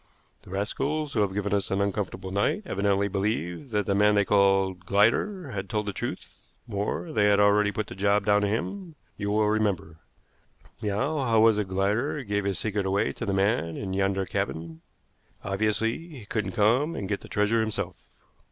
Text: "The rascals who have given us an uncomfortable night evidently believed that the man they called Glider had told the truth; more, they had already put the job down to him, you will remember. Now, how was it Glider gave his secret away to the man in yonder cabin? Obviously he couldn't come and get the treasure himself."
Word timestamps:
"The 0.41 0.49
rascals 0.49 1.13
who 1.13 1.21
have 1.21 1.31
given 1.35 1.53
us 1.53 1.69
an 1.69 1.79
uncomfortable 1.79 2.31
night 2.31 2.63
evidently 2.65 3.07
believed 3.07 3.69
that 3.69 3.85
the 3.85 3.93
man 3.93 4.15
they 4.15 4.25
called 4.25 4.83
Glider 4.83 5.51
had 5.51 5.69
told 5.69 5.85
the 5.85 5.93
truth; 5.93 6.27
more, 6.65 7.13
they 7.13 7.25
had 7.25 7.39
already 7.39 7.71
put 7.71 7.85
the 7.85 7.93
job 7.93 8.25
down 8.25 8.41
to 8.41 8.47
him, 8.47 8.95
you 9.15 9.29
will 9.29 9.47
remember. 9.47 9.97
Now, 10.81 11.19
how 11.19 11.39
was 11.41 11.59
it 11.59 11.67
Glider 11.67 12.23
gave 12.23 12.45
his 12.45 12.57
secret 12.57 12.87
away 12.87 13.13
to 13.13 13.27
the 13.27 13.31
man 13.33 13.77
in 13.77 13.93
yonder 13.93 14.25
cabin? 14.25 14.81
Obviously 15.43 16.07
he 16.07 16.25
couldn't 16.25 16.53
come 16.53 16.95
and 16.95 17.07
get 17.07 17.21
the 17.21 17.29
treasure 17.29 17.59
himself." 17.61 18.03